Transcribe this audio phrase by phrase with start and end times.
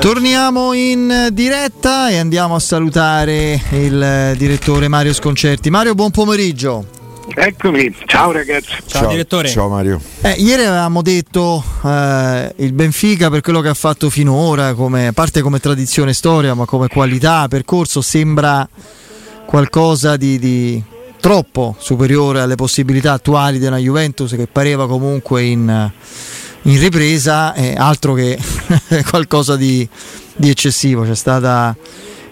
[0.00, 5.68] Torniamo in diretta e andiamo a salutare il direttore Mario Sconcerti.
[5.68, 6.86] Mario, buon pomeriggio.
[7.34, 8.70] Eccomi, ciao ragazzi.
[8.86, 9.48] Ciao, ciao direttore.
[9.48, 10.00] Ciao Mario.
[10.22, 15.12] Eh, ieri avevamo detto eh, il Benfica per quello che ha fatto finora, come, a
[15.12, 18.66] parte come tradizione storia, ma come qualità, percorso, sembra
[19.44, 20.82] qualcosa di, di
[21.20, 25.92] troppo superiore alle possibilità attuali della Juventus che pareva comunque in
[26.62, 28.38] in ripresa è altro che
[29.08, 29.88] qualcosa di,
[30.36, 31.04] di, eccessivo.
[31.04, 31.74] C'è stata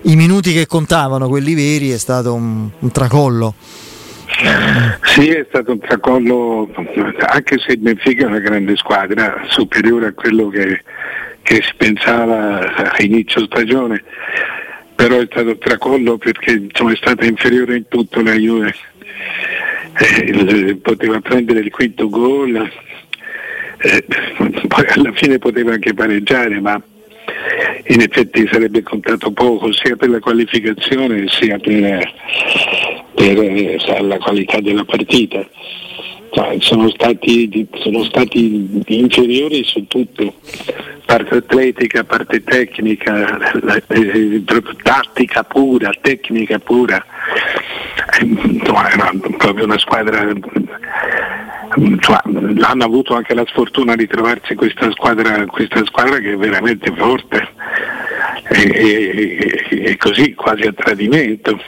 [0.02, 3.54] i minuti che contavano, quelli veri, è stato un, un tracollo.
[5.02, 6.68] Sì, è stato un tracollo,
[7.18, 10.82] anche se il Benfica è una grande squadra, superiore a quello che,
[11.42, 14.04] che si pensava a inizio stagione,
[14.94, 18.74] però è stato un tracollo perché insomma, è stata inferiore in tutto la Juve.
[20.00, 22.70] Eh, poteva prendere il quinto gol,
[23.78, 24.04] eh,
[24.66, 26.80] poi alla fine poteva anche pareggiare, ma
[27.86, 32.12] in effetti sarebbe contato poco sia per la qualificazione sia per,
[33.14, 35.46] per eh, la qualità della partita.
[36.30, 40.34] Cioè, sono, stati, sono stati inferiori su tutto,
[41.06, 43.38] parte atletica, parte tecnica,
[43.88, 44.44] eh,
[44.82, 47.02] tattica pura, tecnica pura.
[48.20, 48.60] Eh,
[48.92, 50.30] era proprio una squadra
[52.60, 57.48] hanno avuto anche la sfortuna di trovarsi questa squadra, questa squadra che è veramente forte.
[58.50, 58.62] E,
[59.70, 61.58] e, e così quasi a tradimento.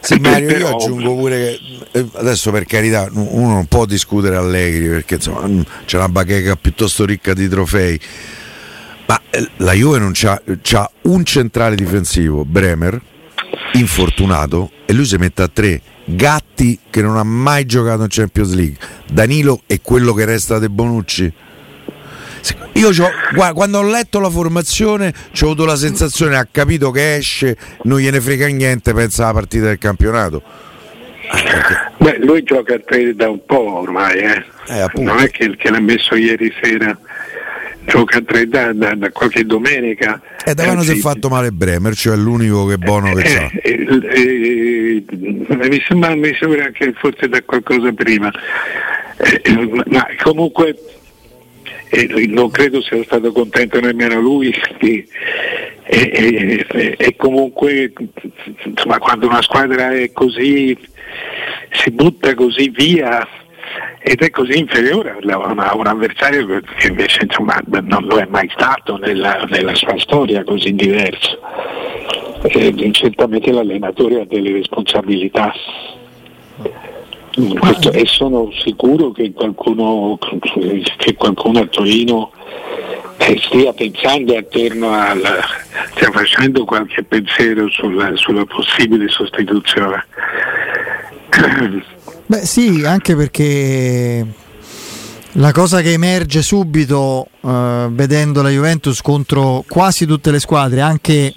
[0.00, 1.58] Sì, Mario, io aggiungo pure
[1.90, 6.08] che eh, adesso per carità uno non può discutere Allegri perché insomma mm, c'è una
[6.08, 8.00] bacheca piuttosto ricca di trofei,
[9.06, 13.00] ma eh, la Juve non c'ha, c'ha un centrale difensivo, Bremer,
[13.72, 18.54] infortunato, e lui si mette a tre Gatti che non ha mai giocato in Champions
[18.54, 18.76] League,
[19.10, 21.32] Danilo e quello che resta De Bonucci.
[22.74, 22.90] Io
[23.34, 27.98] guarda, quando ho letto la formazione ho avuto la sensazione, ha capito che esce, non
[27.98, 30.42] gliene frega niente, pensa alla partita del campionato.
[31.98, 34.44] Beh, lui gioca a tre da un po' ormai, eh.
[34.68, 36.96] Eh, non è che, che l'ha messo ieri sera
[37.86, 38.74] gioca a tre da,
[39.12, 40.20] qualche domenica.
[40.44, 43.50] E da quando si è fatto male Bremer, cioè l'unico che buono che eh, c'ha.
[43.62, 48.30] Eh, eh, mi, sembra, mi sembra che forse da qualcosa prima.
[49.16, 50.76] Eh, ma comunque
[51.88, 55.06] eh, non credo sia stato contento nemmeno lui e,
[55.88, 57.92] e, e, comunque
[58.64, 60.76] insomma, quando una squadra è così
[61.70, 63.26] si butta così via
[64.08, 68.98] ed è così inferiore a un avversario che invece insomma, non lo è mai stato
[68.98, 71.36] nella, nella sua storia così diverso.
[72.42, 75.52] Eh, certamente l'allenatore ha delle responsabilità
[77.58, 80.16] Questo, e sono sicuro che qualcuno,
[80.98, 82.30] che qualcuno a Torino
[83.16, 85.20] eh, stia pensando attorno al
[85.96, 90.06] stia facendo qualche pensiero sulla, sulla possibile sostituzione.
[92.26, 94.26] Beh sì, anche perché
[95.32, 101.34] la cosa che emerge subito eh, vedendo la Juventus contro quasi tutte le squadre, anche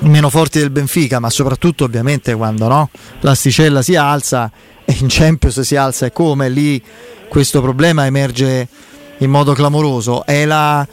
[0.00, 4.50] meno forti del Benfica, ma soprattutto ovviamente quando no, l'asticella si alza
[4.84, 6.82] e in Champions si alza e come lì
[7.28, 8.68] questo problema emerge
[9.18, 10.26] in modo clamoroso.
[10.26, 10.86] È la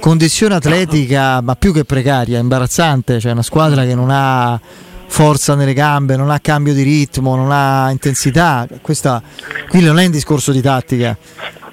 [0.00, 4.60] condizione atletica, ma più che precaria, imbarazzante, cioè una squadra che non ha
[5.08, 8.68] forza nelle gambe, non ha cambio di ritmo, non ha intensità.
[8.80, 9.20] Questa,
[9.68, 11.16] qui non è un discorso di tattica,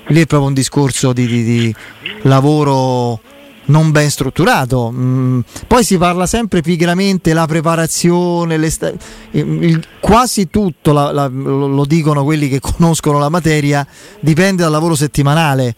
[0.08, 1.76] lì è proprio un discorso di, di, di
[2.24, 3.22] lavoro
[3.66, 4.92] non ben strutturato.
[4.92, 12.24] Mm, poi si parla sempre pigramente la preparazione, il, quasi tutto, la, la, lo dicono
[12.24, 13.86] quelli che conoscono la materia,
[14.20, 15.76] dipende dal lavoro settimanale.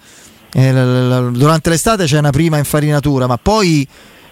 [0.53, 3.88] Eh, durante l'estate c'è una prima infarinatura, ma poi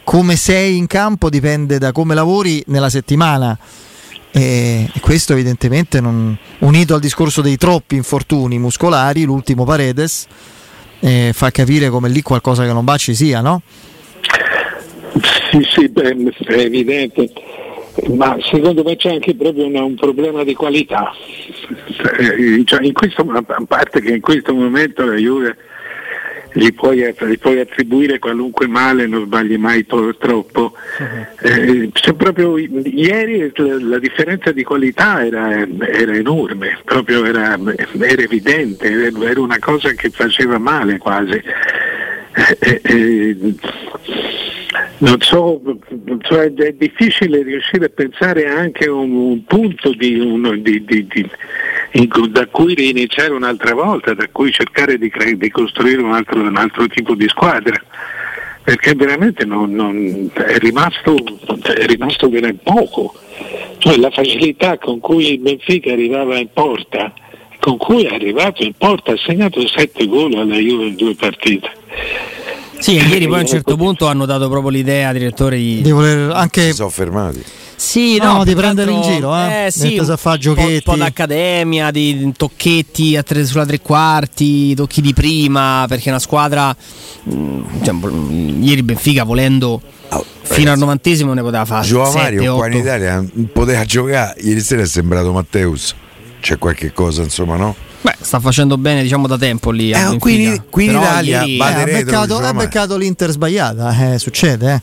[0.05, 3.57] come sei in campo dipende da come lavori nella settimana.
[4.31, 10.27] E questo evidentemente non, unito al discorso dei troppi infortuni muscolari, l'ultimo Paredes,
[10.99, 13.61] eh, fa capire come lì qualcosa che non va ci sia, no?
[15.51, 16.15] Sì, sì, beh,
[16.47, 17.31] è evidente,
[18.13, 21.11] ma secondo me c'è anche proprio una, un problema di qualità.
[22.19, 25.55] Eh, cioè, questo, a parte che in questo momento la Juve
[26.57, 30.73] gli puoi, gli puoi, attribuire qualunque male, non sbagli mai troppo.
[30.99, 31.47] Uh-huh.
[31.47, 37.59] Eh, proprio, ieri la, la, differenza di qualità era, era enorme, proprio era,
[37.99, 41.41] era evidente, era, una cosa che faceva male quasi.
[42.33, 43.55] Eh, eh, eh
[44.99, 45.61] non so,
[46.21, 51.29] cioè è difficile riuscire a pensare anche a un, un punto di, un, di, di,
[52.29, 56.87] da cui riniziare un'altra volta, da cui cercare di, cre- costruire un altro, un altro,
[56.87, 57.79] tipo di squadra.
[58.63, 61.15] perché veramente non, non, è, rimasto,
[61.61, 62.29] è rimasto
[62.63, 63.13] poco.
[63.77, 67.13] Cioè la facilità con cui il Benfica arrivava in porta,
[67.59, 71.69] con cui è arrivato in porta, ha segnato sette gol alla Juve in due partite.
[72.79, 76.31] Sì, ieri poi a un certo punto hanno dato proprio l'idea, direttore, di, di voler
[76.31, 76.67] anche...
[76.67, 77.43] Si sono fermati
[77.75, 79.65] sì, no, no di prendere in giro, eh?
[79.65, 80.81] eh sì, un, fa giochetti.
[80.81, 86.19] po', po' d'accademia, di tocchetti a tre, sulla tre quarti, tocchi di prima, perché una
[86.19, 86.75] squadra,
[87.29, 87.95] mm, cioè,
[88.61, 91.85] ieri Benfica volendo oh, fino al novantesimo ne poteva fare.
[91.85, 95.93] Gioa Mario qua in Italia poteva giocare, ieri sera è sembrato Matteus,
[96.39, 97.75] c'è qualche cosa insomma no?
[98.05, 99.89] Beh, sta facendo bene diciamo da tempo lì.
[99.89, 101.57] Eh, qui, qui in Italia ieri...
[101.57, 104.73] eh, ha, beccato, ha beccato l'Inter sbagliata, eh, succede.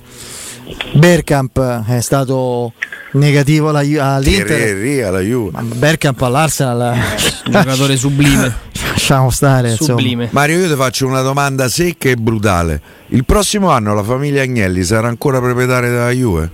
[0.65, 0.99] Eh.
[0.99, 2.73] Bergkamp è stato
[3.13, 5.63] negativo all'Inter alla Juve.
[5.63, 6.99] Bergkamp all'Arsenal
[7.47, 8.55] un giocatore sublime
[8.91, 10.29] lasciamo stare sublime.
[10.33, 14.83] Mario io ti faccio una domanda secca e brutale il prossimo anno la famiglia Agnelli
[14.83, 16.51] sarà ancora proprietaria della Juve?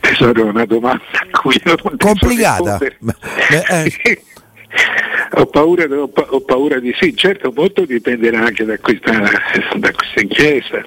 [0.00, 1.02] tesoro una domanda
[1.32, 4.22] a cui non complicata eh.
[5.36, 9.10] Ho paura, ho, ho paura, di sì, certo molto dipenderà anche da questa,
[9.76, 10.84] da questa inchiesta.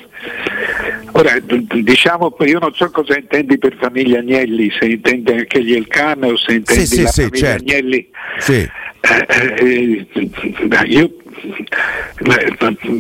[1.13, 6.24] Ora, diciamo, io non so cosa intendi per famiglia Agnelli, se intendi anche gli Elkan
[6.24, 7.63] o se intendi sì, la sì, famiglia certo.
[7.63, 8.10] Agnelli.
[8.39, 8.69] Sì.
[9.00, 9.28] Eh,
[9.60, 10.07] eh,
[10.86, 11.12] io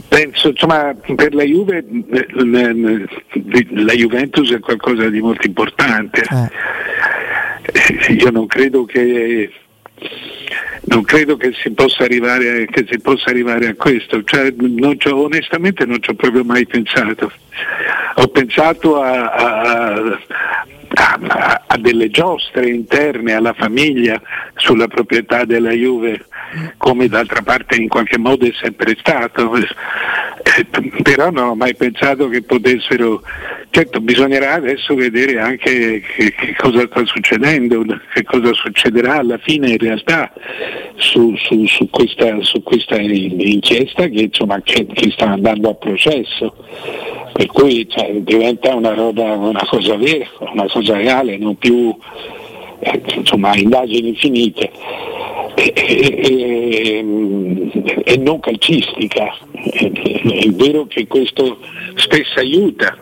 [0.07, 1.83] penso, insomma, per la Juve
[3.69, 6.23] la Juventus è qualcosa di molto importante.
[6.29, 8.13] Eh.
[8.13, 9.51] Io non credo che
[10.87, 15.85] non credo che si possa arrivare, che si possa arrivare a questo, cioè, non onestamente
[15.85, 17.31] non ci ho proprio mai pensato.
[18.15, 20.19] Ho pensato a, a,
[20.93, 24.21] a, a, delle giostre interne alla famiglia
[24.55, 26.25] sulla proprietà della Juve,
[26.77, 29.67] come d'altra parte in qualche modo è sempre stato, eh,
[31.01, 33.21] però non ho mai pensato che potessero
[33.69, 39.69] Certo, bisognerà adesso vedere anche che, che, cosa sta succedendo, che cosa succederà alla fine
[39.69, 40.33] in realtà
[40.95, 46.55] su, su, su, questa, su questa, inchiesta che, insomma, che, che, sta andando a processo.
[47.33, 51.95] Per cui cioè, diventa una, roba, una cosa vera, una cosa reale, non più
[52.79, 54.71] eh, insomma, indagini infinite.
[55.59, 57.03] E, e,
[58.05, 59.35] e, non calcistica.
[59.51, 61.57] È vero che questo
[61.97, 62.95] spesso aiuta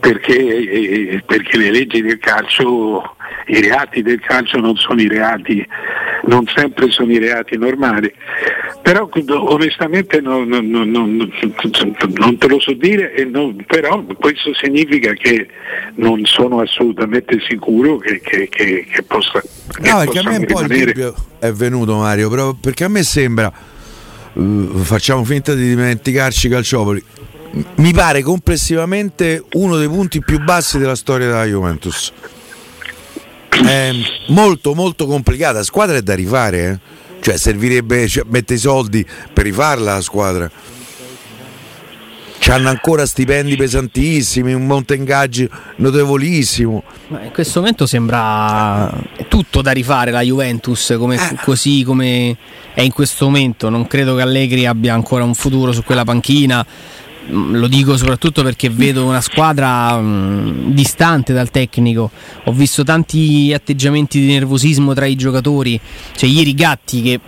[0.00, 3.16] perché, perché le leggi del calcio,
[3.46, 5.66] i reati del calcio non sono i reati,
[6.26, 8.12] non sempre sono i reati normali.
[8.82, 11.32] Però onestamente non, non, non,
[12.16, 13.14] non te lo so dire,
[13.66, 15.48] però questo significa che
[15.94, 19.42] non sono assolutamente sicuro che, che, che, che possa...
[19.80, 23.02] No, perché a me un po' il dubbio è venuto Mario, però perché a me
[23.02, 23.50] sembra,
[24.34, 24.42] uh,
[24.82, 27.02] facciamo finta di dimenticarci Calciopoli,
[27.76, 32.12] mi pare complessivamente uno dei punti più bassi della storia della Juventus.
[33.48, 33.92] È
[34.28, 36.78] molto molto complicata, la squadra è da rifare, eh?
[37.20, 40.50] cioè servirebbe cioè, mettere i soldi per rifarla la squadra.
[42.46, 46.82] Hanno ancora stipendi pesantissimi, un monte ingaggi notevolissimo.
[47.08, 48.92] Ma in questo momento sembra
[49.28, 51.36] tutto da rifare la Juventus, come, eh.
[51.42, 52.36] così come
[52.74, 53.70] è in questo momento.
[53.70, 56.66] Non credo che Allegri abbia ancora un futuro su quella panchina
[57.28, 62.10] lo dico soprattutto perché vedo una squadra mm, distante dal tecnico.
[62.44, 65.80] Ho visto tanti atteggiamenti di nervosismo tra i giocatori.
[66.14, 67.20] Cioè, ieri Gatti che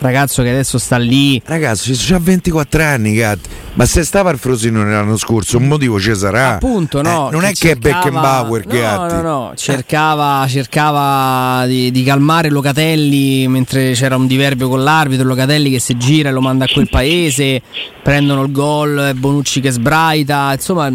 [0.00, 1.40] ragazzo che adesso sta lì.
[1.44, 3.48] Ragazzo, ha 24 anni, Gatti.
[3.78, 6.54] Ma se stava al Frosinone l'anno scorso, un motivo ci sarà.
[6.54, 7.28] Appunto, no.
[7.28, 8.00] Eh, non è che cercava...
[8.00, 9.14] è Beckenbauer no, Gatti.
[9.14, 15.24] No, no, cercava, cercava di, di, calmare Locatelli mentre c'era un diverbio con l'arbitro.
[15.24, 17.62] Locatelli che si gira e lo manda a quel paese.
[18.02, 20.54] Prendono il gol, Bonucci che sbraita.
[20.54, 20.90] Insomma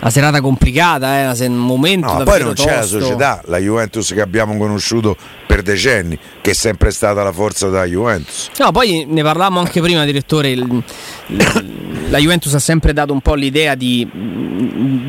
[0.00, 4.20] una serata complicata, eh, un momento no, poi non c'è la società, la Juventus che
[4.20, 8.48] abbiamo conosciuto per decenni, che è sempre stata la forza della Juventus.
[8.58, 10.50] No, poi ne parlavamo anche prima, direttore.
[10.50, 10.82] Il,
[12.10, 14.08] la Juventus ha sempre dato un po' l'idea di,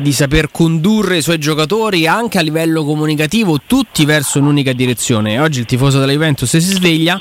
[0.02, 5.38] di, saper condurre i suoi giocatori anche a livello comunicativo, tutti verso un'unica direzione.
[5.38, 7.20] Oggi il tifoso della Juventus si sveglia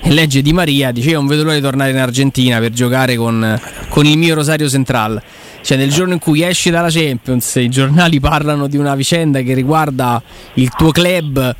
[0.00, 3.60] e legge Di Maria, dice: Non vedo l'ora di tornare in Argentina per giocare con,
[3.90, 5.22] con il mio Rosario Central
[5.62, 9.54] cioè, nel giorno in cui esci dalla Champions, i giornali parlano di una vicenda che
[9.54, 10.22] riguarda
[10.54, 11.54] il tuo club.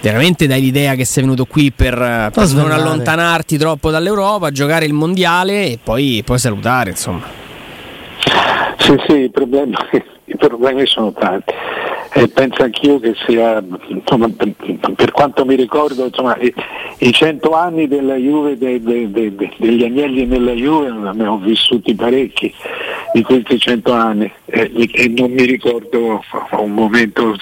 [0.00, 1.94] Veramente dai l'idea che sei venuto qui per,
[2.32, 7.22] per non allontanarti troppo dall'Europa, giocare il mondiale e poi, poi salutare, insomma.
[8.78, 9.74] Sì, sì, i problemi,
[10.24, 11.54] i problemi sono tanti
[12.14, 14.52] e penso anch'io che sia, insomma, per,
[14.94, 16.52] per, quanto mi ricordo, insomma, i,
[16.98, 21.94] i, cento anni della Juve, de, de, de, degli agnelli nella Juve ne ho vissuti
[21.94, 22.52] parecchi
[23.12, 27.36] di questi cento anni eh, e non mi ricordo un momento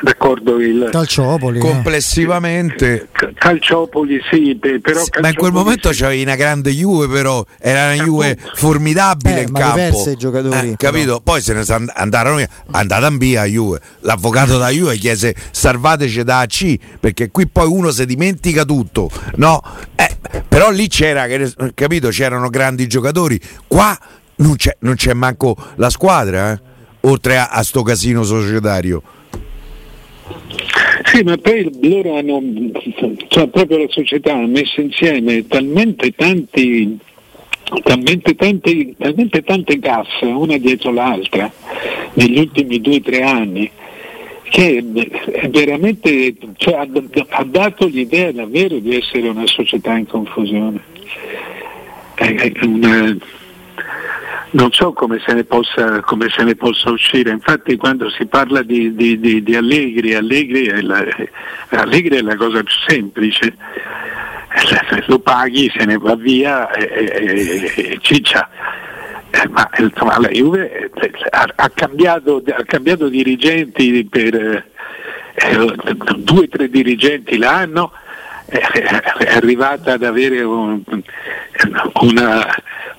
[0.00, 1.60] d'accordo il Calciopoli eh.
[1.60, 3.32] complessivamente eh.
[3.34, 6.02] Calciopoli sì però Calciopoli, ma in quel momento sì.
[6.02, 10.70] c'avevi una grande Juve però era una Juve formidabile eh, in ma campo i giocatori
[10.70, 16.24] eh, capito poi se ne andarono andarono via a Juve l'avvocato da Juve chiese salvateci
[16.24, 19.60] da AC perché qui poi uno si dimentica tutto no
[19.94, 20.16] eh,
[20.48, 21.26] però lì c'era
[21.74, 23.98] capito c'erano grandi giocatori qua
[24.36, 26.60] non c'è, non c'è manco la squadra, eh?
[27.02, 29.02] oltre a, a sto casino societario.
[31.04, 32.42] Sì, ma poi loro hanno,
[33.28, 36.98] cioè proprio la società ha messo insieme talmente tanti
[37.82, 41.50] talmente tante, talmente tante casse una dietro l'altra
[42.14, 43.70] negli ultimi due o tre anni
[44.48, 44.84] che
[45.32, 46.86] è veramente cioè, ha,
[47.30, 50.80] ha, dato l'idea davvero di essere una società in confusione.
[52.62, 53.16] Una,
[54.50, 58.94] non so come se, possa, come se, ne possa, uscire, infatti quando si parla di,
[58.94, 61.04] di, di, di Allegri, Allegri è, la,
[61.70, 63.54] Allegri è la cosa più semplice,
[65.06, 68.48] lo paghi, se ne va via e, e, e ciccia.
[69.36, 74.64] Eh, ma insomma, la Juve eh, ha, ha, cambiato, ha cambiato, dirigenti per eh,
[76.16, 77.92] due o tre dirigenti l'anno,
[78.46, 78.60] è
[79.34, 80.80] arrivata ad avere un,
[82.00, 82.46] una,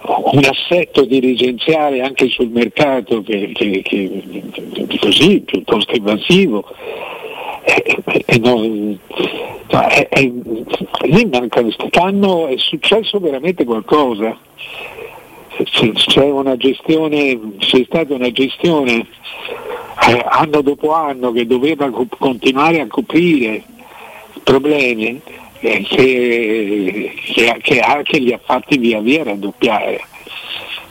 [0.01, 6.65] un assetto dirigenziale anche sul mercato che, che, che così piuttosto invasivo.
[7.63, 8.99] E, e non,
[9.67, 14.37] cioè, è, lì manca quest'anno è successo veramente qualcosa.
[15.63, 19.07] C'è una gestione, c'è stata una gestione
[20.07, 23.63] eh, anno dopo anno che doveva co- continuare a coprire
[24.43, 25.19] problemi
[25.59, 30.01] eh, che, che, che, anche li ha fatti via via raddoppiare.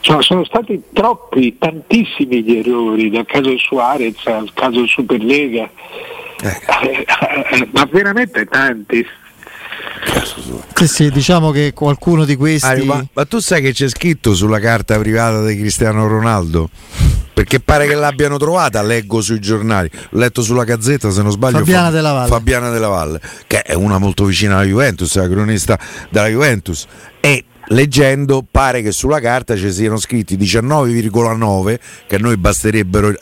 [0.00, 5.68] Cioè, sono stati troppi, tantissimi gli errori, dal caso Suarez al caso Superlega,
[6.42, 7.06] eh.
[7.50, 9.04] eh, ma veramente tanti.
[10.74, 12.66] Sì, sì, diciamo che qualcuno di questi.
[12.66, 16.68] Ah, ma, ma, tu sai che c'è scritto sulla carta privata di Cristiano Ronaldo?
[17.32, 21.58] Perché pare che l'abbiano trovata, leggo sui giornali, l'ho letto sulla gazzetta se non sbaglio.
[21.58, 22.28] Fabiana Della Valle.
[22.28, 25.78] Fabiana Della Valle, che è una molto vicina alla Juventus, è la cronista
[26.08, 26.86] della Juventus.
[27.20, 33.14] E leggendo pare che sulla carta ci siano scritti 19,9 che a noi basterebbero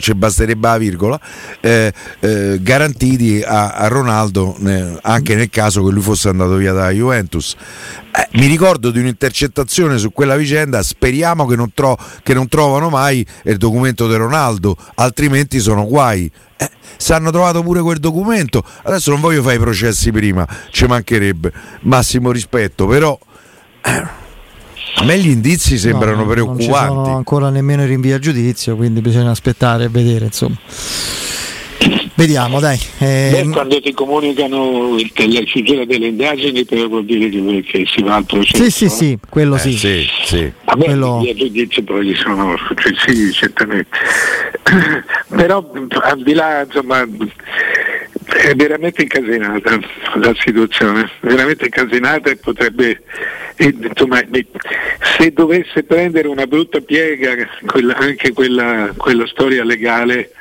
[0.00, 1.20] ci basterebbe la virgola
[1.60, 6.72] eh, eh, garantiti a, a Ronaldo eh, anche nel caso che lui fosse andato via
[6.72, 7.54] dalla Juventus.
[8.14, 12.88] Eh, mi ricordo di un'intercettazione su quella vicenda speriamo che non, tro- che non trovano
[12.88, 16.30] mai il documento di Ronaldo altrimenti sono guai.
[16.56, 18.62] Eh, se hanno trovato pure quel documento.
[18.82, 21.52] Adesso non voglio fare i processi prima ci mancherebbe.
[21.82, 23.18] Massimo rispetto però
[24.94, 26.66] a me gli indizi sembrano no, preoccupanti.
[26.66, 30.56] Non ci sono ancora nemmeno i rinvii a giudizio, quindi bisogna aspettare e vedere, insomma.
[32.14, 32.78] Vediamo, dai.
[32.98, 33.30] Eh...
[33.32, 38.16] Beh, quando ti comunicano la chiusura delle indagini, però vuol dire che, che si va
[38.16, 38.62] al processo.
[38.62, 39.72] Sì, sì, sì, quello eh, sì.
[39.72, 40.52] sì, sì.
[40.66, 41.22] A me quello...
[41.24, 42.54] i giudizi poi sono,
[43.04, 43.88] sì, certamente.
[45.28, 45.68] però
[46.02, 47.04] al di là, insomma,
[48.32, 49.78] è veramente incasinata
[50.14, 53.02] la situazione, veramente incasinata e potrebbe,
[53.58, 54.20] insomma,
[55.18, 57.34] se dovesse prendere una brutta piega
[57.66, 60.32] quella, anche quella, quella, storia legale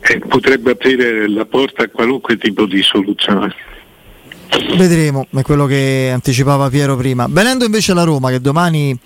[0.00, 3.54] eh, potrebbe aprire la porta a qualunque tipo di soluzione.
[4.76, 7.26] Vedremo, è quello che anticipava Piero prima.
[7.28, 8.96] Venendo invece alla Roma che domani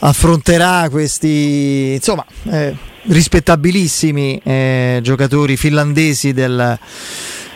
[0.00, 2.74] affronterà questi insomma eh,
[3.06, 6.78] rispettabilissimi eh, giocatori finlandesi del,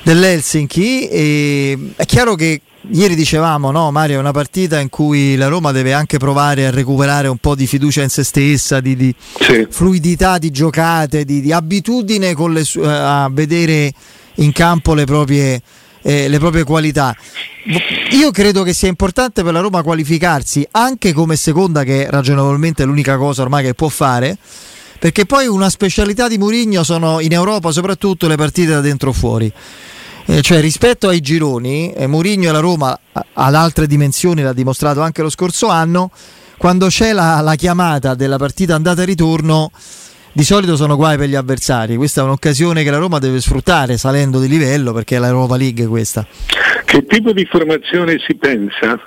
[0.02, 5.48] dell'Helsinki e è chiaro che Ieri dicevamo, no, Mario, è una partita in cui la
[5.48, 9.14] Roma deve anche provare a recuperare un po' di fiducia in se stessa, di, di
[9.40, 9.66] sì.
[9.68, 13.92] fluidità di giocate, di, di abitudine su- a vedere
[14.36, 15.60] in campo le proprie,
[16.00, 17.14] eh, le proprie qualità.
[18.12, 22.84] Io credo che sia importante per la Roma qualificarsi anche come seconda, che è ragionevolmente
[22.84, 24.38] l'unica cosa ormai che può fare
[24.98, 29.12] perché poi una specialità di Mourinho sono in Europa soprattutto le partite da dentro o
[29.12, 29.52] fuori.
[30.26, 32.98] Eh, cioè rispetto ai gironi, eh, Mourinho e la Roma
[33.32, 36.10] ad altre dimensioni l'ha dimostrato anche lo scorso anno,
[36.58, 39.70] quando c'è la, la chiamata della partita andata e ritorno
[40.38, 41.96] di solito sono guai per gli avversari.
[41.96, 45.84] Questa è un'occasione che la Roma deve sfruttare salendo di livello perché è l'Europa League
[45.86, 46.24] questa.
[46.84, 49.04] Che tipo di formazione si pensa?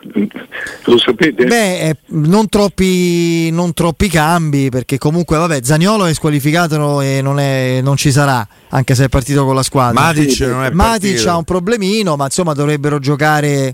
[0.84, 1.46] Lo sapete?
[1.46, 7.40] Beh, eh, non, troppi, non troppi, cambi perché comunque vabbè, Zagnolo è squalificato e non,
[7.40, 10.02] è, non, ci sarà anche se è partito con la squadra.
[10.02, 13.74] Matic, non è Matic ha un problemino ma insomma dovrebbero giocare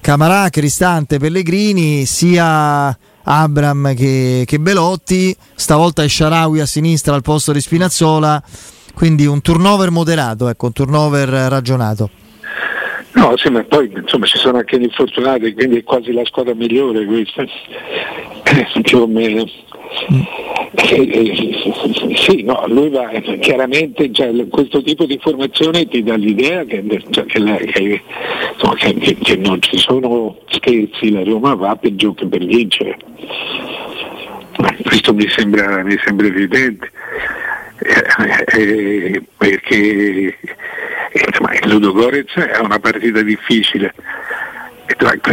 [0.00, 2.98] Camarà, Cristante, Pellegrini sia
[3.30, 8.42] Abram che, che Belotti, stavolta è Sharawi a sinistra al posto di Spinazzola,
[8.92, 12.10] quindi un turnover moderato, ecco, un turnover ragionato.
[13.12, 16.54] No, sì, ma poi insomma ci sono anche gli infortunati, quindi è quasi la squadra
[16.54, 17.44] migliore questa,
[18.82, 19.44] più o meno.
[20.12, 20.49] Mm.
[20.76, 23.08] Sì, no, lui va
[23.40, 28.02] chiaramente, cioè, questo tipo di formazione ti dà l'idea che, cioè, che, che,
[28.52, 32.96] insomma, che, non ci sono scherzi, la Roma va per gioco per vincere.
[34.84, 36.90] Questo mi sembra, mi sembra evidente.
[37.82, 40.36] Eh, eh, perché
[41.12, 43.92] insomma, il Ludo Gorez è una partita difficile.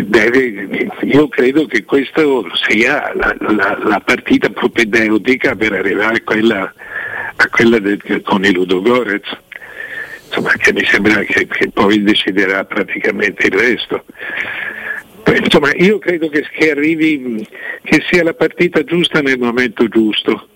[0.05, 2.21] Deve, io credo che questa
[2.67, 6.73] sia la, la, la, partita propedeutica per arrivare a quella,
[7.35, 9.27] a quella del, con il Ludo Gorez,
[10.27, 14.05] insomma, che mi sembra che, che, poi deciderà praticamente il resto.
[15.35, 17.45] Insomma, io credo che, che arrivi,
[17.83, 20.49] che sia la partita giusta nel momento giusto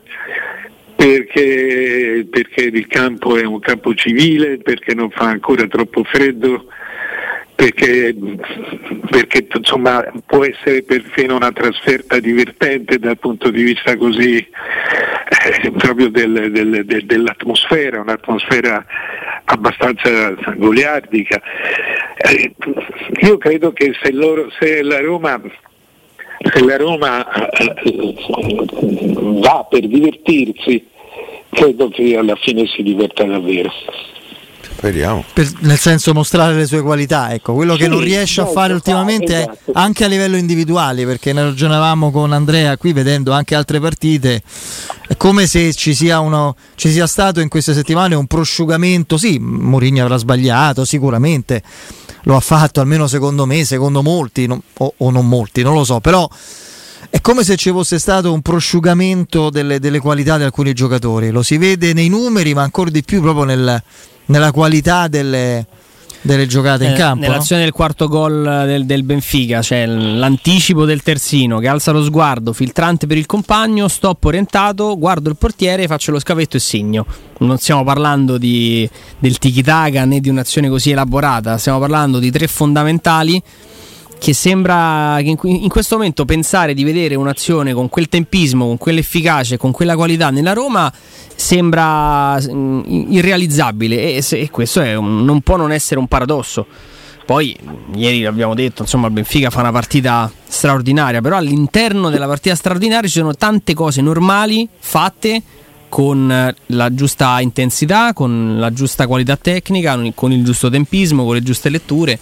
[1.02, 6.68] perché, perché il campo è un campo civile, perché non fa ancora troppo freddo,
[7.62, 8.16] perché,
[9.08, 16.10] perché insomma, può essere perfino una trasferta divertente dal punto di vista così eh, proprio
[16.10, 18.84] del, del, del, dell'atmosfera, un'atmosfera
[19.46, 21.40] abbastanza goliardica.
[22.18, 22.52] Eh,
[23.22, 25.40] io credo che se, loro, se la Roma
[26.44, 28.16] se la Roma eh,
[29.40, 30.88] va per divertirsi
[31.52, 33.72] credo che alla fine si diverta davvero.
[34.82, 35.24] Speriamo.
[35.32, 38.74] Per, nel senso mostrare le sue qualità, ecco, quello sì, che non riesce a fare
[38.74, 39.74] ultimamente esatto.
[39.76, 44.42] anche a livello individuale, perché ne ragionavamo con Andrea qui vedendo anche altre partite,
[45.08, 49.38] è come se ci sia, uno, ci sia stato in queste settimane un prosciugamento, sì,
[49.38, 51.62] Mourinho avrà sbagliato sicuramente,
[52.24, 55.84] lo ha fatto almeno secondo me, secondo molti, no, o, o non molti, non lo
[55.84, 56.28] so, però
[57.12, 61.30] è come se ci fosse stato un prosciugamento delle, delle, qualità di alcuni giocatori.
[61.30, 63.84] Lo si vede nei numeri, ma ancora di più proprio nel,
[64.28, 65.68] nella qualità delle,
[66.22, 67.26] delle giocate in eh, campo.
[67.26, 67.68] Nell'azione no?
[67.68, 73.08] del quarto gol del, del, Benfica c'è l'anticipo del terzino che alza lo sguardo, filtrante
[73.08, 77.06] per il compagno, stop orientato, guardo il portiere, faccio lo scavetto e segno.
[77.40, 82.48] Non stiamo parlando di, del tiki-taka né di un'azione così elaborata, stiamo parlando di tre
[82.48, 83.44] fondamentali
[84.22, 89.58] che sembra che in, questo momento pensare di vedere un'azione con quel tempismo, con quell'efficacia,
[89.58, 90.94] con quella qualità nella Roma
[91.36, 96.68] sembra mm, irrealizzabile e, e questo un, non può non essere un paradosso.
[97.26, 97.58] Poi
[97.96, 103.18] ieri abbiamo detto, insomma, Benfica fa una partita straordinaria, però all'interno della partita straordinaria ci
[103.18, 105.42] sono tante cose normali fatte
[105.90, 111.42] con la giusta intensità, con la giusta qualità tecnica, con il giusto tempismo, con le
[111.42, 112.20] giuste letture.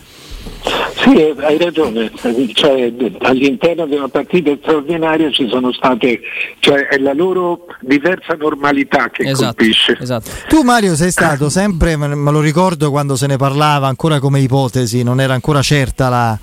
[0.96, 2.12] Sì, hai ragione,
[2.54, 6.20] cioè, all'interno di una partita straordinaria ci sono state,
[6.60, 9.98] cioè è la loro diversa normalità che esatto, colpisce.
[10.00, 10.30] Esatto.
[10.50, 15.02] Tu Mario sei stato sempre, me lo ricordo quando se ne parlava ancora come ipotesi,
[15.02, 16.38] non era ancora certa la,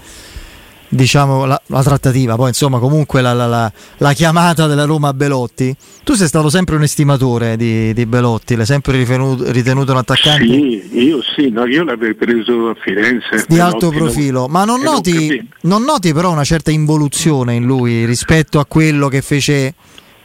[0.88, 5.74] diciamo, la, la, trattativa, poi insomma comunque la, la, la, chiamata della Roma a Belotti.
[6.04, 10.44] Tu sei stato sempre un estimatore di, di Belotti, l'hai sempre ritenuto, ritenuto, un attaccante?
[10.44, 13.44] Sì, io sì, no, io l'avevo preso a Firenze.
[13.48, 18.58] Di alto profilo, ma non noti, non noti però una certa involuzione in lui rispetto
[18.58, 19.74] a quello che fece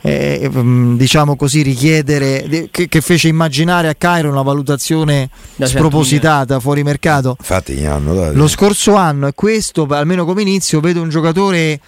[0.01, 6.59] eh, mm, diciamo così, richiedere, che, che, fece immaginare a Cairo una valutazione da spropositata
[6.59, 7.35] fuori mercato.
[7.39, 8.33] Infatti, gli hanno dato.
[8.35, 11.79] Lo scorso anno, e questo almeno come inizio, vedo un giocatore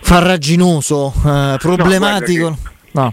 [0.00, 2.56] farraginoso, eh, problematico.
[2.92, 3.12] No,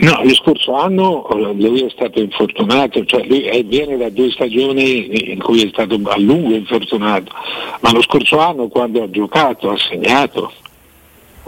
[0.00, 5.30] No, lo scorso anno eh, lui è stato infortunato, cioè lui viene da due stagioni
[5.32, 7.30] in cui è stato a lungo infortunato,
[7.80, 10.52] ma lo scorso anno quando ha giocato ha segnato,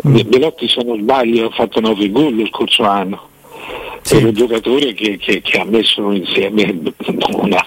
[0.02, 3.26] Belotti se non sbaglio ha fatto 9 gol lo scorso anno.
[4.02, 4.16] Sì.
[4.16, 6.78] È un giocatore che, che, che, ha messo insieme,
[7.32, 7.64] una,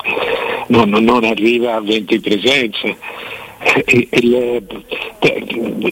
[0.67, 2.97] non, non, arriva a 20 presenze.
[3.85, 4.63] E, e le,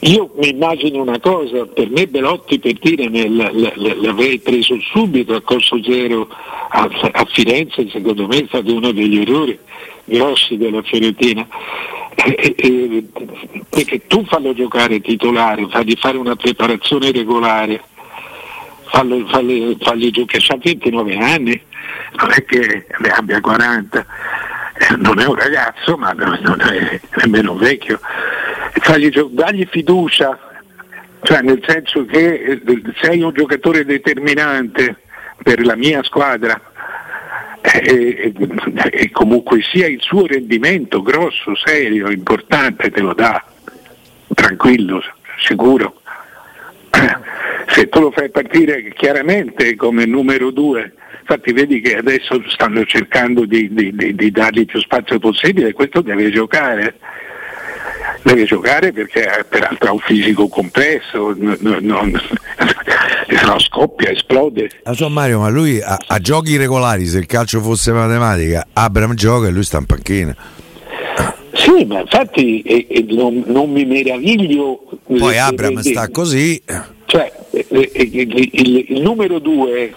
[0.00, 5.80] io mi immagino una cosa, per me Belotti per dire l'avrei preso subito a corso
[5.84, 6.26] zero
[6.70, 9.56] a, a Firenze, secondo me è stato uno degli errori
[10.04, 11.46] grossi della Fiorentina
[13.68, 17.82] perché tu fallo giocare titolare, fagli fare una preparazione regolare,
[18.86, 21.62] fallo, falli, falli giocare, ha 29 anni,
[22.18, 24.06] non è che ne abbia 40,
[24.74, 28.00] eh, non è un ragazzo ma non è nemmeno vecchio,
[28.80, 30.38] fagli, dagli fiducia,
[31.22, 34.96] cioè nel senso che eh, sei un giocatore determinante
[35.42, 36.60] per la mia squadra,
[37.62, 38.32] e,
[38.90, 43.44] e, comunque sia il suo rendimento grosso, serio, importante te lo dà,
[44.34, 45.02] tranquillo,
[45.38, 46.00] sicuro.
[47.68, 53.44] se tu lo fai partire chiaramente come numero due, infatti vedi che adesso stanno cercando
[53.44, 56.94] di, di, di, di dargli più spazio possibile, questo deve giocare.
[58.22, 62.20] Deve giocare perché peraltro ha un fisico complesso, non, non,
[63.46, 64.70] no, scoppia, esplode.
[64.92, 69.48] So, Mario, ma lui a, a, giochi regolari, se il calcio fosse matematica, Abram gioca
[69.48, 70.36] e lui sta in panchina.
[71.52, 74.84] Sì, ma infatti eh, eh, non, non, mi meraviglio.
[75.06, 76.60] Poi Abram sta così.
[77.06, 79.92] Cioè, eh, il, il, il, numero due,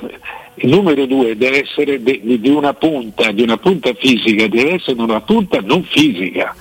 [0.55, 4.99] il numero due deve essere di, di una punta, di una punta fisica, deve essere
[4.99, 6.55] una punta non fisica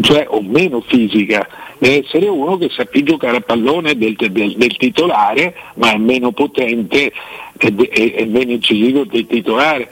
[0.00, 1.46] cioè o meno fisica,
[1.78, 5.98] deve essere uno che sa più giocare a pallone del, del, del titolare, ma è
[5.98, 7.12] meno potente
[7.58, 9.88] e, meno incisivo del titolare.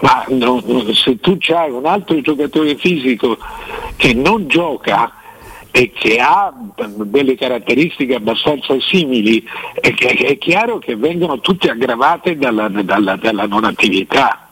[0.00, 0.62] Ma no,
[0.92, 3.38] se tu hai un altro giocatore fisico
[3.96, 5.14] che non gioca
[5.70, 13.16] e che ha delle caratteristiche abbastanza simili, è chiaro che vengono tutte aggravate dalla, dalla,
[13.16, 14.49] dalla non attività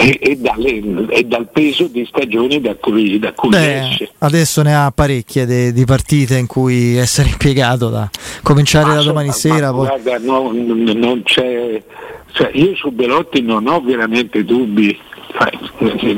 [0.00, 4.10] e, e, dalle, e, dal peso di stagioni da cui, da cui Beh, esce.
[4.18, 8.08] Adesso ne ha parecchie de, di partite in cui essere impiegato da
[8.44, 9.72] cominciare ma da domani sera.
[9.72, 10.00] Ma, poi...
[10.00, 11.82] Guarda, no, non c'è,
[12.30, 14.96] cioè io su Belotti non ho veramente dubbi.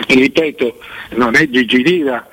[0.06, 0.76] Ripeto,
[1.16, 2.28] non è Gigi Riva,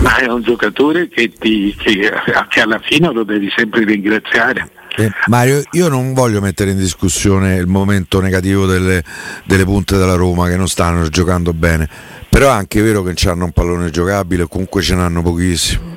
[0.00, 2.10] ma è un giocatore che, ti, che,
[2.48, 4.70] che alla fine lo devi sempre ringraziare.
[4.98, 9.04] Eh, Mario, io non voglio mettere in discussione il momento negativo delle,
[9.44, 11.88] delle punte della Roma che non stanno giocando bene,
[12.28, 15.96] però è anche vero che hanno un pallone giocabile, comunque ce n'hanno pochissimo.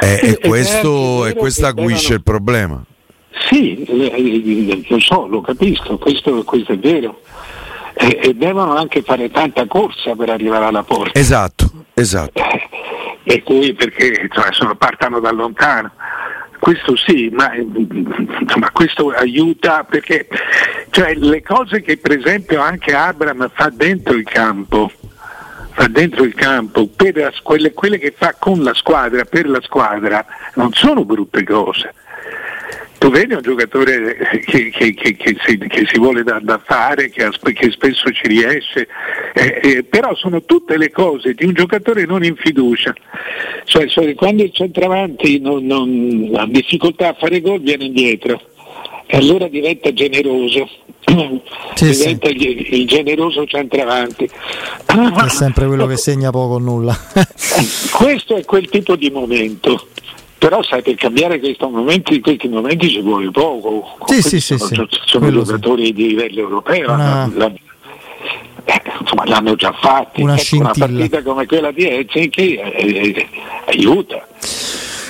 [0.00, 2.80] Eh, e, e, questo, e questo acuisce il problema.
[3.48, 3.84] Sì,
[4.88, 7.22] lo so, lo capisco, questo, questo è vero.
[7.94, 11.18] E, e, devono anche fare tanta corsa per arrivare alla porta.
[11.18, 12.40] Esatto, esatto.
[12.40, 12.68] Eh,
[13.24, 15.90] e cui perché cioè, sono, partano da lontano.
[16.62, 20.28] Questo sì, ma insomma, questo aiuta perché
[20.90, 24.88] cioè, le cose che per esempio anche Abram fa dentro il campo,
[25.72, 30.24] fa dentro il campo, la, quelle, quelle che fa con la squadra, per la squadra,
[30.54, 31.94] non sono brutte cose
[33.02, 35.58] tu vedi un giocatore che, che, che, che si,
[35.90, 38.86] si, vuole da, da fare, che, spesso ci riesce,
[39.34, 42.94] eh, eh, però sono tutte le cose di un giocatore non in fiducia.
[43.64, 48.40] Cioè, cioè quando il centravanti non, non, ha difficoltà a fare gol viene indietro
[49.06, 50.68] e allora diventa generoso.
[51.74, 52.36] Sì, diventa sì.
[52.36, 54.24] Il, il, generoso centravanti.
[54.24, 56.96] È sempre quello che segna poco o nulla.
[57.90, 59.86] Questo è quel tipo di momento
[60.42, 64.88] però sai per cambiare questi momenti, questi momenti ci vuole poco sì, sì, sì, sono,
[65.04, 65.92] sono giocatori sì.
[65.92, 67.30] di livello europeo Una...
[67.32, 67.56] l'hanno,
[68.64, 73.28] eh, insomma, l'hanno già fatto una, ecco, una partita come quella di Helsinki eh, eh,
[73.66, 74.26] aiuta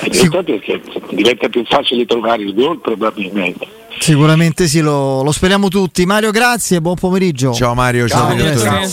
[0.03, 6.05] aiuta perché diventa più facile trovare il gol probabilmente Sicuramente sì, lo, lo, speriamo tutti.
[6.07, 7.53] Mario, grazie, buon pomeriggio.
[7.53, 8.37] Ciao Mario, ciao.
[8.37, 8.88] ciao